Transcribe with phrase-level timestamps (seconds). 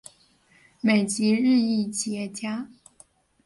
[0.81, 2.67] 美籍日裔企业家。